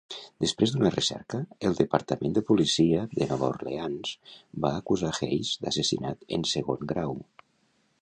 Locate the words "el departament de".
1.69-2.43